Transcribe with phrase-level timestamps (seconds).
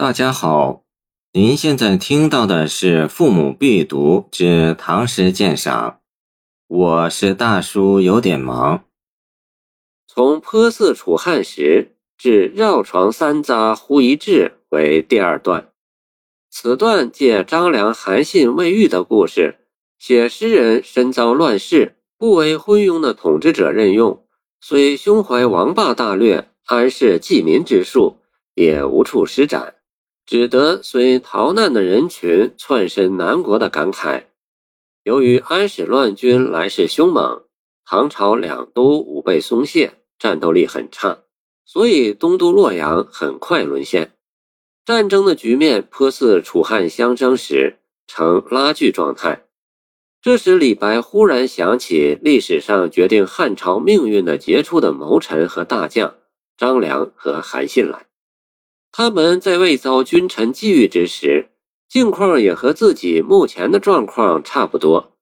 [0.00, 0.84] 大家好，
[1.32, 5.90] 您现在听到的是《父母必读之唐诗鉴赏》，
[6.68, 8.84] 我是大叔，有点忙。
[10.06, 15.72] 从颇似楚汉时至绕床三匝忽一至为第二段，
[16.48, 19.56] 此段借张良韩信未遇的故事，
[19.98, 24.24] 写诗人身遭乱世，不为昏庸的统治者任用，
[24.60, 28.18] 虽胸怀王霸大略、安世济民之术，
[28.54, 29.74] 也无处施展。
[30.28, 34.24] 只得随逃难的人群窜身南国的感慨。
[35.02, 37.44] 由于安史乱军来势凶猛，
[37.86, 41.20] 唐朝两都武备松懈，战斗力很差，
[41.64, 44.12] 所以东都洛阳很快沦陷。
[44.84, 49.46] 战争的局面颇似楚汉相争时，呈拉锯状态。
[50.20, 56.16] 这时，李白忽然想起历史上决定汉朝命运的杰出的谋臣和大将
[56.58, 58.07] 张良和韩信来。
[59.00, 61.50] 他们在未遭君臣觊觎之时，
[61.88, 65.12] 境况也和自己目前的状况差不多。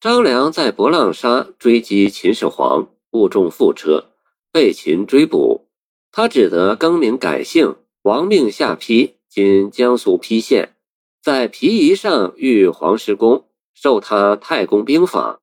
[0.00, 4.06] 张良在博浪沙追击秦始皇，误中覆辙，
[4.50, 5.68] 被秦追捕，
[6.10, 10.74] 他只得更名改姓，亡命下邳（今江苏邳县），
[11.22, 15.40] 在皮夷上遇黄石公，授他太公兵法。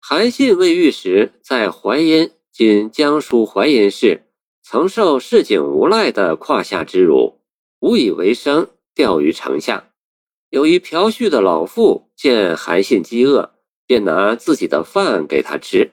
[0.00, 4.24] 韩信未遇时，在淮阴（今江苏淮阴市）。
[4.64, 7.40] 曾受市井无赖的胯下之辱，
[7.80, 9.90] 无以为生，钓于城下。
[10.50, 13.54] 有一嫖絮的老妇见韩信饥饿，
[13.86, 15.90] 便拿自己的饭给他吃。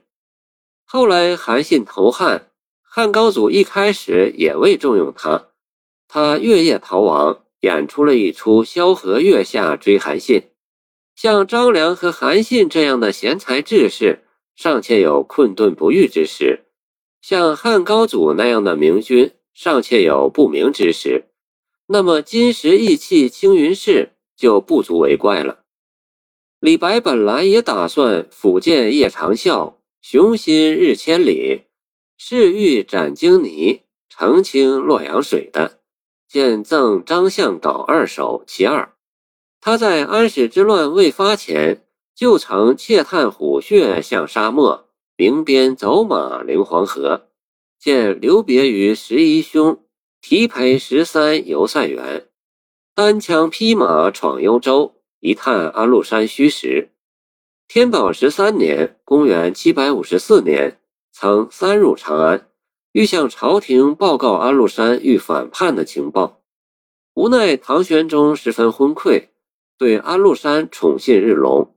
[0.85, 5.47] 后来韩信投汉，汉高祖一开始也未重用他，
[6.07, 10.43] 他月夜逃亡，演出了一出萧何月下追韩信。
[11.15, 14.25] 像张良和韩信这样的贤才志士，
[14.55, 16.65] 尚且有困顿不遇之时。
[17.21, 21.25] 像汉高祖那样的明君尚且有不明之时，
[21.87, 25.59] 那么金石意气青云氏就不足为怪了。
[26.59, 31.63] 李白本来也打算“抚剑夜长啸，雄心日千里，
[32.17, 35.79] 誓欲斩荆泥，澄清洛阳水”的，
[36.27, 38.93] 见赠张向导二首其二。
[39.61, 44.88] 他在安史之乱未发前，就曾窃探虎穴向沙漠。
[45.19, 47.27] 鸣鞭走马临黄河，
[47.77, 49.83] 见留别于十一兄，
[50.21, 52.27] 提陪十三游塞垣，
[52.95, 56.91] 单枪匹马闯幽州，一探安禄山虚实。
[57.67, 60.79] 天宝十三年（公元754年），
[61.11, 62.47] 曾三入长安，
[62.93, 66.39] 欲向朝廷报告安禄山欲反叛的情报，
[67.13, 69.27] 无奈唐玄宗十分昏聩，
[69.77, 71.75] 对安禄山宠信日隆，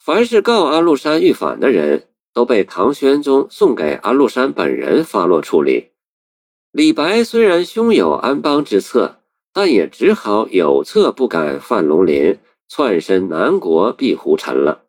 [0.00, 2.08] 凡是告安禄山欲反的人。
[2.32, 5.90] 都被唐玄宗送给安禄山本人发落处理。
[6.70, 9.20] 李白虽然胸有安邦之策，
[9.52, 12.38] 但也只好有策不敢犯龙鳞，
[12.68, 14.84] 窜身南国避胡尘了。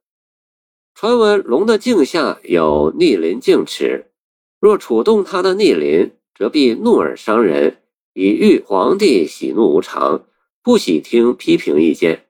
[0.95, 4.11] 传闻龙的颈下有逆鳞净齿，
[4.59, 7.81] 若触动他的逆鳞，则必怒而伤人，
[8.13, 10.23] 以喻皇帝喜怒无常，
[10.61, 12.27] 不喜听批评意见。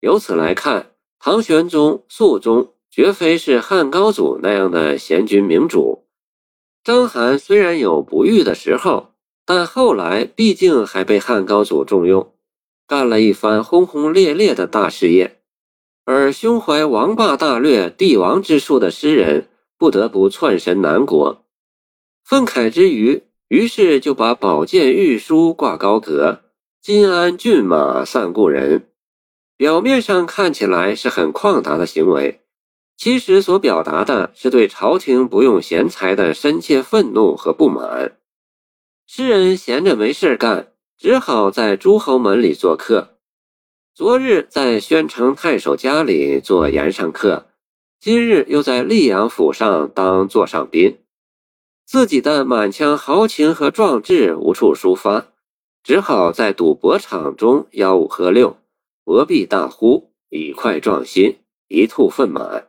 [0.00, 2.71] 由此来看，唐玄宗、肃宗。
[2.92, 6.04] 绝非是汉高祖那样的贤君明主。
[6.84, 9.14] 章邯虽然有不遇的时候，
[9.46, 12.34] 但后来毕竟还被汉高祖重用，
[12.86, 15.40] 干了一番轰轰烈烈的大事业。
[16.04, 19.48] 而胸怀王霸大略、帝王之术的诗人，
[19.78, 21.46] 不得不窜身南国。
[22.22, 26.42] 愤慨之余，于是就把宝剑玉书挂高阁，
[26.82, 28.90] 金鞍骏马散故人。
[29.56, 32.41] 表面上看起来是很旷达的行为。
[32.96, 38.18] 其实所表达的是对朝廷不用贤才的深切愤怒和不满。
[39.06, 43.18] 诗人闲着没事干，只好在诸侯门里做客。
[43.94, 47.48] 昨日在宣城太守家里做言上客，
[48.00, 51.00] 今日又在溧阳府上当座上宾。
[51.84, 55.26] 自己的满腔豪情和壮志无处抒发，
[55.82, 58.56] 只好在赌博场中吆五喝六，
[59.04, 62.68] 博臂大呼，以快壮心，一吐愤满。